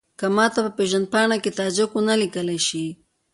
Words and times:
که 0.19 0.25
ماته 0.35 0.59
په 0.65 0.71
پېژندپاڼه 0.77 1.37
کې 1.43 1.51
تاجک 1.59 1.89
ونه 1.93 2.15
لیکل 2.21 2.49
شي. 2.67 2.85